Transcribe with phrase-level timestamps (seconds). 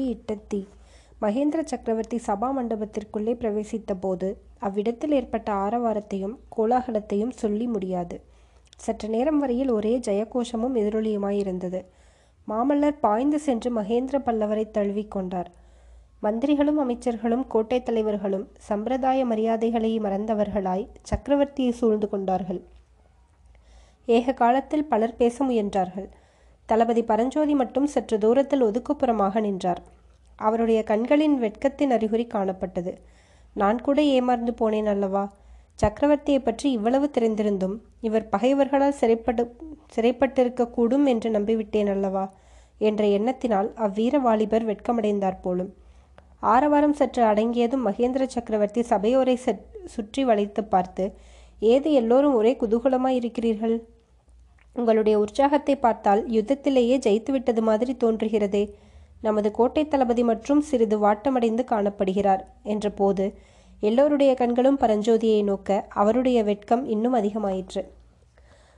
[0.00, 0.60] வேள்வி இட்ட தீ
[1.20, 8.16] மகேந்திர சக்கரவர்த்தி சபா மண்டபத்திற்குள்ளே பிரவேசித்த போது அவ்விடத்தில் ஏற்பட்ட ஆரவாரத்தையும் கோலாகலத்தையும் சொல்லி முடியாது.
[8.76, 11.80] சற்று நேரம் வரையில் ஒரே ஜெயகோஷமும் எதிரொலியுமாயிருந்தது.
[12.48, 15.50] மாமல்லர் பாய்ந்து சென்று மகேந்திர பல்லவரை தழுவிக்கொண்டார்
[16.22, 22.60] மந்திரிகளும் அமைச்சர்களும் கோட்டை தலைவர்களும் சம்பிரதாய மரியாதைகளை மறந்தவர்களாய் சக்கரவர்த்தியை சூழ்ந்து கொண்டார்கள்.
[24.16, 26.08] ஏக காலத்தில் பலர் பேச முயன்றார்கள்.
[26.70, 29.80] தளபதி பரஞ்சோதி மட்டும் சற்று தூரத்தில் ஒதுக்குப்புறமாக நின்றார்.
[30.38, 32.92] அவருடைய கண்களின் வெட்கத்தின் அறிகுறி காணப்பட்டது.
[33.56, 35.24] நான் கூட ஏமாந்து போனேன் அல்லவா?
[35.82, 37.76] சக்கரவர்த்தியை பற்றி இவ்வளவு தெரிந்திருந்தும்
[38.08, 39.44] இவர் பகைவர்களால் சிறைப்பட்டு
[39.94, 42.24] சிறைப்பட்டிருக்கக்கூடும் என்று நம்பிவிட்டேன் அல்லவா?
[42.88, 45.70] என்ற எண்ணத்தினால் அவ்வீர வாலிபர் வெட்கமடைந்தார் போலும்.
[46.52, 49.34] ஆரவாரம் சற்று அடங்கியதும் மகேந்திர சக்கரவர்த்தி சபையோரை
[49.94, 51.04] சுற்றி வளைத்து பார்த்து
[51.72, 53.76] ஏது எல்லோரும் ஒரே குதூகலமாய் இருக்கிறீர்கள்
[54.76, 58.64] உங்களுடைய உற்சாகத்தை பார்த்தால் யுத்தத்திலேயே ஜெயித்துவிட்டது மாதிரி தோன்றுகிறதே.
[59.26, 63.24] நமது கோட்டை தளபதி மற்றும் சிறிது வாட்டமடைந்து காணப்படுகிறார் என்ற போது
[63.82, 65.68] எல்லோருடைய கண்களும் பரஞ்சோதியை நோக்க
[66.02, 67.82] அவருடைய வெட்கம் இன்னும் அதிகமாயிற்று.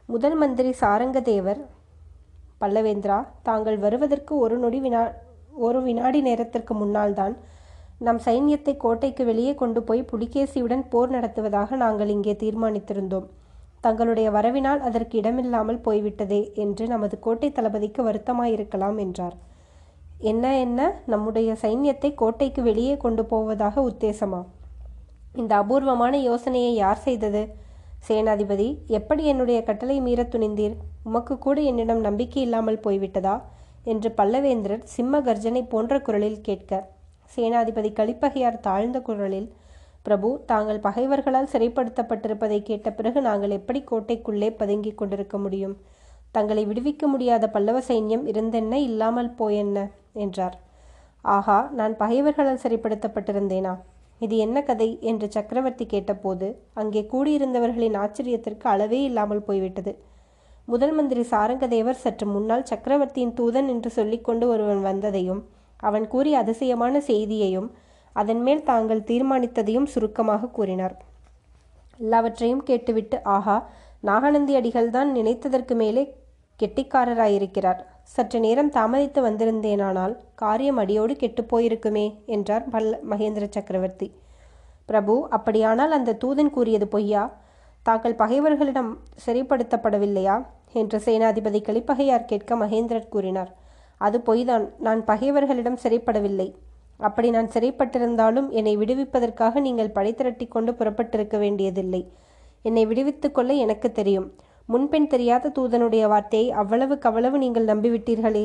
[0.09, 1.61] முதல் மந்திரி சாரங்கதேவர்
[2.61, 5.03] பல்லவேந்திரா தாங்கள் வருவதற்கு ஒரு நொடி வினா
[5.67, 7.35] ஒரு வினாடி நேரத்திற்கு முன்னால்தான்
[8.07, 13.27] நம் சைன்யத்தை கோட்டைக்கு வெளியே கொண்டு போய் புலிகேசியுடன் போர் நடத்துவதாக நாங்கள் இங்கே தீர்மானித்திருந்தோம்.
[13.85, 19.37] தங்களுடைய வரவினால் அதற்கு இடமில்லாமல் போய்விட்டதே என்று நமது கோட்டை தளபதிக்கு வருத்தமாயிருக்கலாம் என்றார்.
[20.19, 20.81] என்ன என்ன?
[21.07, 24.41] நம்முடைய சைன்யத்தை கோட்டைக்கு வெளியே கொண்டு போவதாக உத்தேசமா?
[25.35, 27.43] இந்த அபூர்வமான யோசனையை யார் செய்தது?
[28.09, 30.77] சேனாதிபதி எப்படி என்னுடைய கட்டளை மீற துணிந்தீர்?
[31.05, 33.35] உமக்கு கூட என்னிடம் நம்பிக்கை இல்லாமல் போய்விட்டதா?
[33.85, 36.73] என்று பல்லவேந்திரர் சிம்ம கர்ஜனை போன்ற குரலில் கேட்க
[37.37, 39.49] சேனாதிபதி கலிப்பகையார் தாழ்ந்த குரலில்
[40.03, 45.77] பிரபு தாங்கள் பகைவர்களால் சிறைப்படுத்தப்பட்டிருப்பதை கேட்ட பிறகு நாங்கள் எப்படி கோட்டைக்குள்ளே பதுங்கிக் கொண்டிருக்க முடியும்?
[46.31, 48.73] தங்களை விடுவிக்க முடியாத பல்லவ சைன்யம் இருந்தென்ன?
[48.73, 49.79] இல்லாமல் போயென்ன?
[50.13, 50.57] என்றார்.
[51.25, 53.75] ஆஹா நான் பகைவர்களால் சிறைப்படுத்தப்பட்டிருந்தேனா?
[54.19, 54.99] இது என்ன கதை?
[55.01, 59.93] என்று சக்கரவர்த்தி கேட்டபோது அங்கே கூடியிருந்தவர்களின் ஆச்சரியத்திற்கு அளவே இல்லாமல் போய்விட்டது.
[60.65, 65.41] முதல் மந்திரி சாரங்கதேவர் சற்று முன்னால் சக்கரவர்த்தியின் தூதன் என்று சொல்லிக்கொண்டு ஒருவன் வந்ததையும்
[65.81, 67.71] அவன் கூறிய அதிசயமான செய்தியையும்
[68.13, 70.97] அதன் மேல் தாங்கள் தீர்மானித்ததையும் சுருக்கமாக கூறினார்.
[71.99, 73.69] எல்லாவற்றையும் கேட்டுவிட்டு ஆஹா
[74.01, 76.03] நாகநந்தி அடிகள்தான் நினைத்ததற்கு மேலே
[76.63, 77.81] கெட்டிக்காரராயிருக்கிறார்.
[78.03, 84.09] சற்று நேரம் தாமதித்து வந்திருந்தேனானால் காரியம் அடியோடு கெட்டுப்போயிருக்குமே என்றார் பல்ல மகேந்திர சக்கரவர்த்தி.
[84.87, 87.23] பிரபு அப்படியானால் அந்த தூதன் கூறியது பொய்யா?
[87.83, 93.55] தாங்கள் பகைவர்களிடம் சிறைப்படுத்தப்படவில்லையா என்று சேனாதிபதி கலிப்பகையார் கேட்க மகேந்திரர் கூறினார்.
[93.97, 94.69] அது பொய்தான்.
[94.79, 96.55] நான் பகைவர்களிடம் சிறைப்படவில்லை
[97.03, 102.03] அப்படி நான் சிறைப்பட்டிருந்தாலும் என்னை விடுவிப்பதற்காக நீங்கள் படை திரட்டி கொண்டு புறப்பட்டிருக்க வேண்டியதில்லை.
[102.63, 104.27] என்னை விடுவித்துக் கொள்ள எனக்கு தெரியும்.
[104.67, 108.45] முன்பின் தெரியாத தூதனுடைய வார்த்தையை அவ்வளவு கவ்வளவு நீங்கள் நம்பிவிட்டீர்களே?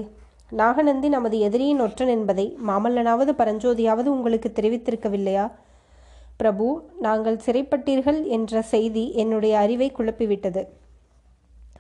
[0.49, 5.45] நாகநந்தி நமது எதிரியின் ஒற்றன் என்பதை மாமல்லனாவது பரஞ்சோதியாவது உங்களுக்கு தெரிவித்திருக்கவில்லையா?
[6.37, 6.65] பிரபு
[6.99, 10.63] நாங்கள் சிறைப்பட்டீர்கள் என்ற செய்தி என்னுடைய அறிவை குழப்பிவிட்டது.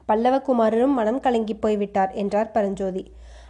[0.07, 3.03] பல்லவகுமாரரும் மனம் கலங்கி போய்விட்டார் என்றார் பரஞ்சோதி.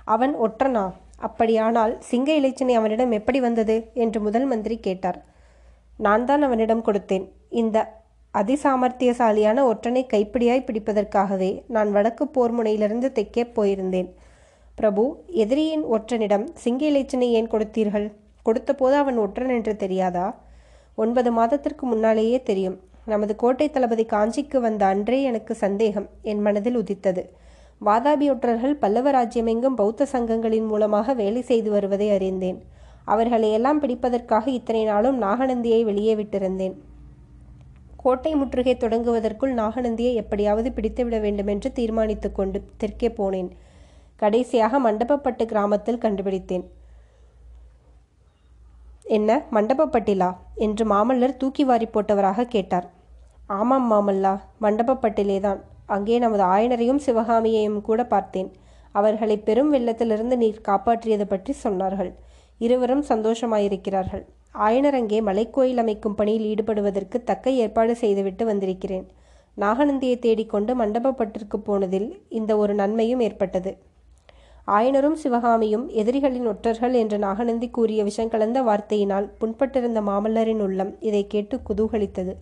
[0.06, 0.86] அவன் ஒற்றனா?
[1.18, 3.92] அப்படியானால் சிங்க இளைச்சனை அவனிடம் எப்படி வந்தது?
[3.94, 5.26] என்று முதல் மந்திரி கேட்டார்.
[5.98, 7.30] நான் தான் அவனிடம் கொடுத்தேன்.
[7.50, 14.14] இந்த அதிசாமர்த்தியசாலியான ஒற்றனை கைப்பிடியாய் பிடிப்பதற்காகவே நான் வடக்கு போர் முனையிலிருந்து போயிருந்தேன்.
[14.76, 18.14] பிரபு எதிரியின் ஒற்றனிடம் சிங்க இளைச்சனை ஏன் கொடுத்தீர்கள்?
[18.44, 20.40] கொடுத்தபோது அவன் ஒற்றன் என்று தெரியாதா?
[20.96, 22.80] ஒன்பது மாதத்திற்கு முன்னாலேயே தெரியும்.
[23.06, 26.10] நமது கோட்டை தளபதி காஞ்சிக்கு வந்த அன்றே எனக்கு சந்தேகம்.
[26.22, 27.34] என் மனதில் உதித்தது.
[27.86, 32.66] வாதாபியொற்றர்கள் பல்லவ ராஜ்யமெங்கும் பௌத்த சங்கங்களின் மூலமாக வேலை செய்து வருவதை அறிந்தேன்.
[33.06, 36.76] அவர்களை எல்லாம் பிடிப்பதற்காக இத்தனை நாளும் நாகநந்தியை வெளியே விட்டிருந்தேன்.
[37.98, 43.50] கோட்டை முற்றுகை தொடங்குவதற்குள் நாகநந்தியை எப்படியாவது பிடித்துவிட வேண்டுமென்று தீர்மானித்து கொண்டு தெற்கே போனேன்.
[44.16, 46.72] கடைசியாக மண்டபப்பட்டு கிராமத்தில் கண்டுபிடித்தேன்.
[49.04, 50.36] என்ன மண்டபப்பட்டிலா?
[50.56, 52.92] என்று மாமல்லர் தூக்கி வாரி போட்டவராக கேட்டார்.
[53.48, 55.60] ஆமாம் மாமல்லா மண்டபப்பட்டிலேதான்.
[55.96, 58.50] அங்கே நமது ஆயனரையும் சிவகாமியையும் கூட பார்த்தேன்.
[59.00, 62.12] அவர்களை பெரும் வெள்ளத்திலிருந்து நீர் காப்பாற்றியது பற்றி சொன்னார்கள்.
[62.66, 64.24] இருவரும் சந்தோஷமாயிருக்கிறார்கள்.
[64.68, 69.06] ஆயனர் அங்கே மலைக்கோயில் அமைக்கும் பணியில் ஈடுபடுவதற்கு தக்க ஏற்பாடு செய்துவிட்டு வந்திருக்கிறேன்.
[69.58, 73.72] நாகநந்தியை தேடிக்கொண்டு மண்டபப்பட்டிற்கு போனதில் இந்த ஒரு நன்மையும் ஏற்பட்டது.
[74.68, 82.34] ஆயனரும் சிவகாமியும் எதிரிகளின் ஒற்றர்கள் என்று நாகநந்தி கூறிய விஷங்கலந்த வார்த்தையினால் புண்பட்டிருந்த மாமல்லரின் உள்ளம் இதை கேட்டு குதூகலித்தது.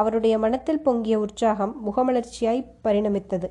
[0.00, 3.48] அவருடைய மனத்தில் பொங்கிய உற்சாகம் முகமலர்ச்சியாய் பரிணமித்தது.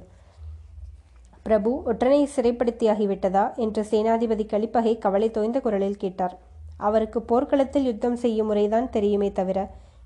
[1.43, 6.35] பிரபு ஒற்றனை சிறைப்படுத்தியாகிவிட்டதா என்று சேனாதிபதி கலிப்பகை கவலை தோய்ந்த குரலில் கேட்டார்.
[6.77, 9.59] அவருக்கு போர்க்களத்தில் யுத்தம் செய்யும் முறைதான் தெரியுமே தவிர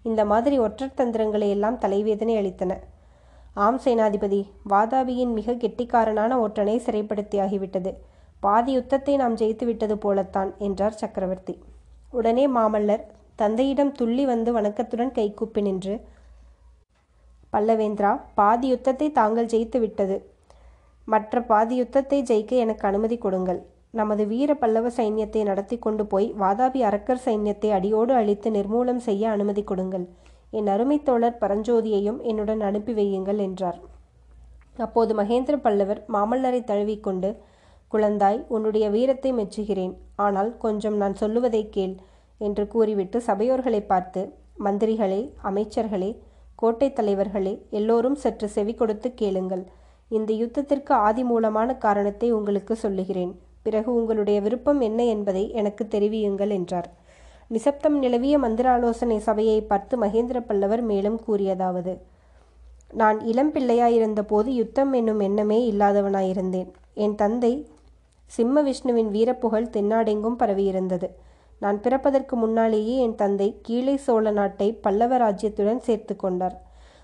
[0.03, 2.73] இந்த மாதிரி ஒற்றர் தந்திரங்களை எல்லாம் தலைவேதனை அளித்தன.
[3.65, 4.39] ஆம் சேனாதிபதி
[4.69, 7.91] வாதாபியின் மிக கெட்டிக்காரனான ஒற்றனை சிறைப்படுத்தியாகிவிட்டது.
[8.39, 11.55] பாதி யுத்தத்தை நாம் ஜெயித்து விட்டது போலத்தான் என்றார் சக்கரவர்த்தி.
[12.11, 13.03] உடனே மாமல்லர்
[13.35, 15.95] தந்தையிடம் துள்ளி வந்து வணக்கத்துடன் கைகூப்பி நின்று
[17.53, 20.17] பல்லவேந்திரா பாதி யுத்தத்தை தாங்கள் ஜெயித்து விட்டது.
[21.07, 23.59] மற்ற பாதி யுத்தத்தை ஜெயிக்க எனக்கு அனுமதி கொடுங்கள்.
[23.99, 29.63] நமது வீர பல்லவ சைன்யத்தை நடத்தி கொண்டு போய் வாதாபி அரக்கர் சைன்யத்தை அடியோடு அழித்து நிர்மூலம் செய்ய அனுமதி
[29.69, 30.05] கொடுங்கள்.
[30.53, 33.79] என் அருமை தோழர் பரஞ்சோதியையும் என்னுடன் அனுப்பி வையுங்கள் என்றார்.
[34.85, 37.29] அப்போது மகேந்திர பல்லவர் மாமல்லரை தழுவிக்கொண்டு
[37.91, 39.93] குழந்தாய் உன்னுடைய வீரத்தை மெச்சுகிறேன்.
[40.25, 41.95] ஆனால் கொஞ்சம் நான் சொல்லுவதை கேள்
[42.41, 44.21] என்று கூறிவிட்டு சபையோர்களை பார்த்து
[44.65, 46.11] மந்திரிகளே அமைச்சர்களே
[46.61, 49.63] கோட்டை தலைவர்களே எல்லோரும் சற்று செவி கொடுத்து கேளுங்கள்.
[50.11, 53.33] இந்த யுத்தத்திற்கு ஆதி மூலமான காரணத்தை உங்களுக்கு சொல்லுகிறேன்.
[53.65, 56.89] பிறகு உங்களுடைய விருப்பம் என்ன என்பதை எனக்கு தெரிவியுங்கள் என்றார்.
[57.55, 61.93] நிசப்தம் நிலவிய மந்திராலோசனை சபையை பார்த்து மகேந்திர பல்லவர் மேலும் கூறியதாவது
[63.01, 66.69] நான் இளம் பிள்ளையாயிருந்த போது யுத்தம் என்னும் எண்ணமே இல்லாதவனாயிருந்தேன்.
[67.03, 67.53] என் தந்தை
[68.31, 71.07] சிம்ம விஷ்ணுவின் வீரப்புகழ் தென்னாடெங்கும் பரவியிருந்தது.
[71.59, 76.55] நான் பிறப்பதற்கு முன்னாலேயே என் தந்தை கீழே சோழ நாட்டை பல்லவ ராஜ்யத்துடன் சேர்த்து கொண்டார்.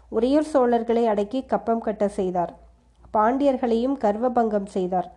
[0.09, 2.53] உறையூர் சோழர்களை அடக்கி கப்பம் கட்ட செய்தார்.
[3.13, 5.07] பாண்டியர்களையும் கர்வபங்கம் செய்தார்.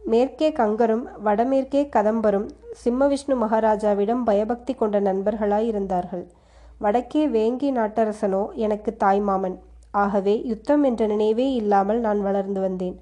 [0.00, 2.48] மேற்கே கங்கரும் வடமேற்கே கதம்பரும்
[2.82, 6.24] சிம்மவிஷ்ணு மகாராஜாவிடம் பயபக்தி கொண்ட நண்பர்களாய் இருந்தார்கள்.
[6.78, 9.56] வடக்கே வேங்கி நாட்டரசனோ எனக்கு தாய்மாமன்
[9.90, 12.96] ஆகவே யுத்தம் என்ற நினைவே இல்லாமல் நான் வளர்ந்து வந்தேன்.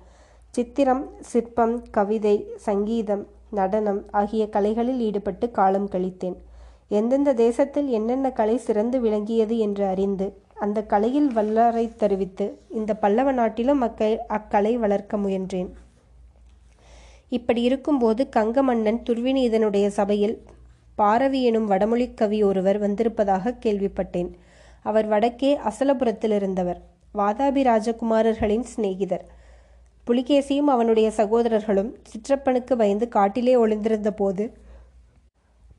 [0.55, 3.25] சித்திரம் சிற்பம் கவிதை சங்கீதம்
[3.60, 6.36] நடனம் ஆகிய கலைகளில் ஈடுபட்டு காலம் கழித்தேன்.
[6.98, 10.26] எந்தெந்த தேசத்தில் என்னென்ன கலை சிறந்து விளங்கியது என்று அறிந்து
[10.64, 12.46] அந்த கலையில் வல்லரை தெரிவித்து
[12.80, 15.70] இந்த பல்லவ நாட்டிலும் அக்க அக்கலை வளர்க்க முயன்றேன்.
[17.28, 20.36] இப்படி இருக்கும்போது கங்க மன்னன் துர்விநீதனுடைய சபையில்
[21.00, 24.30] பாரவி எனும் வடமொழி கவி ஒருவர் வந்திருப்பதாக கேள்விப்பட்டேன்.
[24.90, 26.80] அவர் வடக்கே அசலபுரத்தில் இருந்தவர்
[27.18, 29.24] வாதாபி ராஜகுமாரர்களின் சிநேகிதர்.
[30.08, 34.44] புலிகேசியும் அவனுடைய சகோதரர்களும் சிற்றப்பனுக்கு பயந்து காட்டிலே ஒளிந்திருந்த போது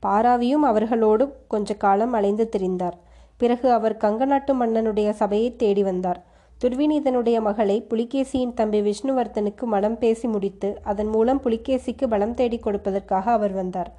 [0.02, 2.96] பாராவியும் அவர்களோடு கொஞ்ச காலம் அலைந்து திரிந்தார்.
[3.36, 6.20] பிறகு அவர் கங்க நாட்டு மன்னனுடைய சபையை தேடி வந்தார்.
[6.60, 13.52] துர்விநீதனுடைய மகளை புலிகேசியின் தம்பி விஷ்ணுவர்த்தனுக்கு மனம் பேசி முடித்து அதன் மூலம் புலிகேசிக்கு பலம் தேடி கொடுப்பதற்காக அவர்
[13.52, 13.90] வந்தார்.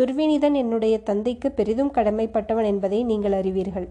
[0.00, 3.88] துர்விநீதன் என்னுடைய தந்தைக்கு பெரிதும் கடமைப்பட்டவன் என்பதை நீங்கள் அறிவீர்கள்.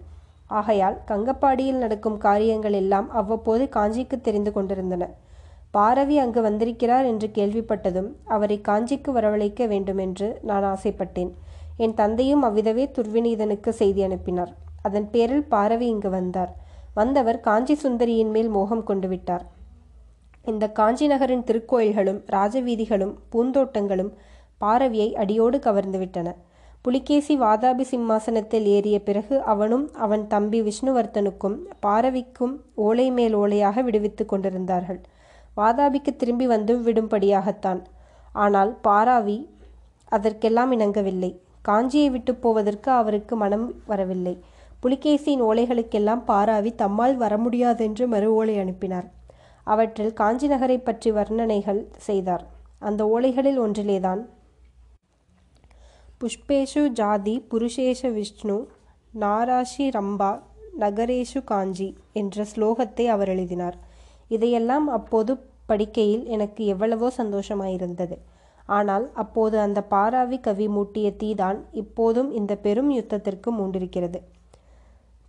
[0.59, 5.05] ஆகையால் கங்கப்பாடியில் நடக்கும் காரியங்கள் எல்லாம் அவ்வப்போது காஞ்சிக்கு தெரிந்து கொண்டிருந்தன.
[5.71, 11.31] பாரவி அங்கு வந்திருக்கிறார் என்று கேள்விப்பட்டதும் அவரை காஞ்சிக்கு வரவழைக்க வேண்டுமென்று நான் ஆசைப்பட்டேன்.
[11.77, 14.51] என் தந்தையும் அவ்விதவே துர்விநீதனுக்கு செய்தி அனுப்பினார்.
[14.81, 16.51] அதன் பேரில் பாரவி இங்கு வந்தார்.
[16.94, 19.45] வந்தவர் காஞ்சி சுந்தரியின் மேல் மோகம் கொண்டு விட்டார்.
[20.45, 24.12] இந்த காஞ்சி நகரின் திருக்கோயில்களும் ராஜவீதிகளும் பூந்தோட்டங்களும்
[24.62, 26.30] பாரவியை அடியோடு கவர்ந்துவிட்டன
[26.81, 35.00] புலிகேசி வாதாபி சிம்மாசனத்தில் ஏறிய பிறகு அவனும் அவன் தம்பி விஷ்ணுவர்த்தனுக்கும் பாரவிக்கும் ஓலை மேல் ஓலையாக விடுவித்துக் கொண்டிருந்தார்கள்.
[35.59, 37.81] வாதாபிக்கு திரும்பி வந்து விடும்படியாகத்தான்.
[38.33, 39.38] ஆனால் பாராவி
[40.11, 41.31] அதற்கெல்லாம் இணங்கவில்லை.
[41.67, 44.35] காஞ்சியை விட்டு போவதற்கு அவருக்கு மனம் வரவில்லை.
[44.83, 49.07] புலிகேசியின் ஓலைகளுக்கெல்லாம் பாராவி தம்மால் வர முடியாதென்று மறு ஓலை அனுப்பினார்.
[49.63, 52.44] அவற்றில் காஞ்சி நகரை பற்றி வர்ணனைகள் செய்தார்.
[52.79, 54.21] அந்த ஓலைகளில் ஒன்றிலேதான்
[56.21, 58.56] புஷ்பேஷு ஜாதி புருஷேஷ விஷ்ணு
[59.19, 60.31] நாராஷி ரம்பா
[60.79, 63.77] நகரேஷு காஞ்சி என்ற ஸ்லோகத்தை அவர் எழுதினார்.
[64.28, 65.31] இதையெல்லாம் அப்போது
[65.69, 68.18] படிக்கையில் எனக்கு எவ்வளவோ சந்தோஷமாயிருந்தது.
[68.69, 74.19] ஆனால் அப்போது அந்த பாராவி கவி மூட்டிய தீதான் இப்போதும் இந்த பெரும் யுத்தத்திற்கு மூண்டிருக்கிறது.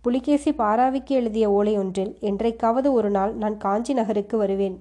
[0.03, 4.77] புலிகேசி பாராவிக்கு எழுதிய ஓலை ஒன்றில் என்றைக்காவது ஒரு நாள் நான் காஞ்சி நகருக்கு வருவேன்.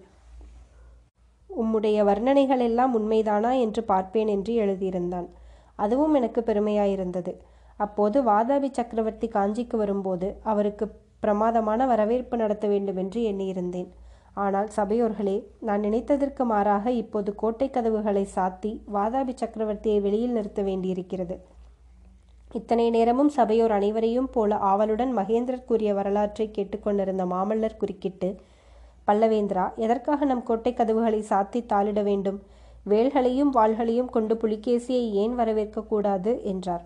[1.50, 5.28] உம்முடைய வர்ணனைகள் எல்லாம் உண்மைதானா என்று பார்ப்பேன் என்று எழுதியிருந்தான்.
[5.76, 7.32] அதுவும் எனக்கு பெருமையாயிருந்தது.
[7.80, 10.86] அப்போது வாதாபி சக்கரவர்த்தி காஞ்சிக்கு வரும்போது அவருக்கு
[11.20, 13.88] பிரமாதமான வரவேற்பு நடத்த வேண்டும் என்று எண்ணியிருந்தேன்.
[14.34, 21.36] ஆனால் சபையோர்களே நான் நினைத்ததற்கு மாறாக இப்போது கோட்டை கதவுகளை சாத்தி வாதாபி சக்கரவர்த்தியை வெளியில் நிறுத்த வேண்டியிருக்கிறது.
[22.54, 28.30] இத்தனை நேரமும் சபையோர் அனைவரையும் போல ஆவலுடன் மகேந்திரர் கூறிய வரலாற்றை கேட்டுக்கொண்டிருந்த மாமல்லர் குறுக்கிட்டு
[29.08, 32.40] பல்லவேந்திரா எதற்காக நம் கோட்டை கதவுகளை சாத்தி தாளிட வேண்டும்?
[32.84, 36.84] வேல்களையும் வாள்களையும் கொண்டு புலிகேசியை ஏன் வரவேற்கக்கூடாது என்றார்.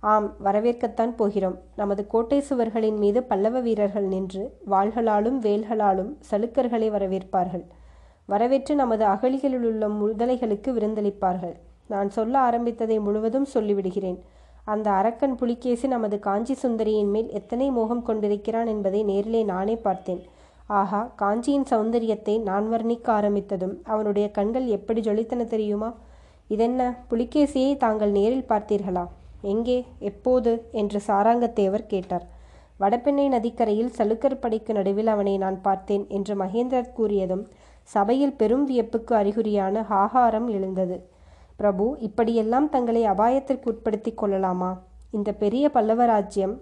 [0.00, 1.58] ஆம் வரவேற்கத்தான் போகிறோம்.
[1.76, 7.64] நமது கோட்டை சுவர்களின் மீது பல்லவ வீரர்கள் நின்று வாள்களாலும் வேல்களாலும் சலுக்கர்களை வரவேற்பார்கள்.
[8.26, 11.54] வரவேற்று நமது அகழிகளில் உள்ள முதலைகளுக்கு விருந்தளிப்பார்கள்.
[11.88, 14.18] நான் சொல்ல ஆரம்பித்ததை முழுவதும் சொல்லிவிடுகிறேன்.
[14.64, 20.22] அந்த அரக்கன் புலிகேசி நமது காஞ்சி சுந்தரியின் மேல் எத்தனை மோகம் கொண்டிருக்கிறான் என்பதை நேரிலே நானே பார்த்தேன்.
[20.66, 25.94] ஆஹா காஞ்சியின் சௌந்தரியத்தை நான் வர்ணிக்க ஆரம்பித்ததும் அவனுடைய கண்கள் எப்படி ஜொலித்தன தெரியுமா?
[26.48, 29.06] இதென்ன புலிகேசியை தாங்கள் நேரில் பார்த்தீர்களா?
[29.52, 29.78] எங்கே
[30.10, 32.24] எப்போது என்று சாராங்கத்தேவர் கேட்டார்.
[32.78, 37.44] வடபெண்ணை நதிக்கரையில் சலுக்கர் படைக்கு நடுவில் அவனை நான் பார்த்தேன் என்று மகேந்திரர் கூறியதும்
[37.88, 40.96] சபையில் பெரும் வியப்புக்கு அறிகுறியான ஆகாரம் எழுந்தது.
[41.56, 44.70] பிரபு இப்படியெல்லாம் தங்களை அபாயத்திற்கு உட்படுத்தி கொள்ளலாமா?
[45.10, 46.54] இந்த பெரிய பல்லவ ராஜ்யம்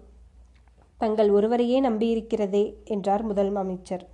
[1.00, 4.04] தங்கள் ஒருவரையே நம்பியிருக்கிறதே என்றார் முதல் அமைச்சர்